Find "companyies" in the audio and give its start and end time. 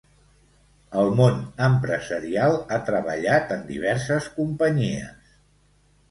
4.39-5.29